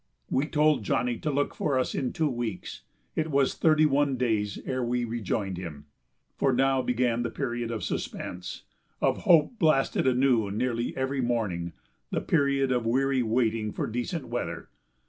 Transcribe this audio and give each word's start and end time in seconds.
We 0.31 0.47
told 0.47 0.81
Johnny 0.81 1.19
to 1.19 1.29
look 1.29 1.53
for 1.53 1.77
us 1.77 1.93
in 1.93 2.11
two 2.11 2.27
weeks. 2.27 2.81
It 3.15 3.29
was 3.29 3.53
thirty 3.53 3.85
one 3.85 4.17
days 4.17 4.57
ere 4.65 4.83
we 4.83 5.05
rejoined 5.05 5.59
him. 5.59 5.85
For 6.35 6.51
now 6.51 6.81
began 6.81 7.21
the 7.21 7.29
period 7.29 7.69
of 7.69 7.83
suspense, 7.83 8.63
of 8.99 9.17
hope 9.29 9.59
blasted 9.59 10.07
anew 10.07 10.49
nearly 10.49 10.97
every 10.97 11.21
morning, 11.21 11.73
the 12.09 12.19
period 12.19 12.71
of 12.71 12.83
weary 12.83 13.21
waiting 13.21 13.71
for 13.71 13.85
decent 13.85 14.27
weather. 14.27 14.69